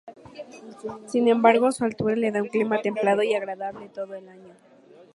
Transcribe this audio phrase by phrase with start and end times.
[1.05, 4.55] Sin embargo, su altura le da un clima templado y agradable todo el año.